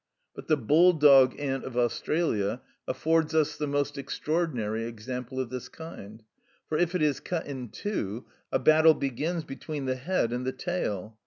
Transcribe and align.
But 0.33 0.47
the 0.47 0.57
bulldog 0.57 1.39
ant 1.39 1.63
of 1.63 1.77
Australia 1.77 2.63
affords 2.87 3.35
us 3.35 3.55
the 3.55 3.67
most 3.67 3.99
extraordinary 3.99 4.85
example 4.85 5.39
of 5.39 5.51
this 5.51 5.69
kind; 5.69 6.23
for 6.67 6.79
if 6.79 6.95
it 6.95 7.03
is 7.03 7.19
cut 7.19 7.45
in 7.45 7.69
two, 7.69 8.25
a 8.51 8.57
battle 8.57 8.95
begins 8.95 9.43
between 9.43 9.85
the 9.85 9.93
head 9.97 10.33
and 10.33 10.43
the 10.43 10.53
tail. 10.53 11.19